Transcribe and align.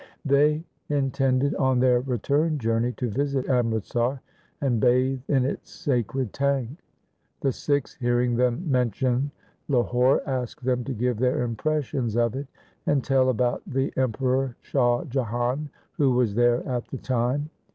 They 0.25 0.63
intended 0.89 1.53
on 1.53 1.77
their 1.79 1.99
return 2.01 2.57
journey 2.57 2.91
to 2.93 3.07
visit 3.07 3.47
Amritsar 3.47 4.19
and 4.59 4.79
bathe 4.79 5.21
in 5.27 5.45
its 5.45 5.69
sacred 5.69 6.33
tank. 6.33 6.71
The 7.41 7.51
Sikhs 7.51 7.93
hearing 7.93 8.35
them 8.35 8.63
mention 8.67 9.29
Lahore 9.67 10.27
asked 10.27 10.65
them 10.65 10.83
to 10.85 10.93
give 10.95 11.19
their 11.19 11.43
impressions 11.43 12.17
of 12.17 12.35
it, 12.35 12.47
and 12.87 13.03
tell 13.03 13.29
about 13.29 13.61
the 13.67 13.93
Emperor 13.95 14.55
Shah 14.61 15.03
Jahan, 15.03 15.69
who 15.91 16.13
was 16.13 16.33
there 16.33 16.67
at 16.67 16.87
the 16.87 16.97
time. 16.97 17.51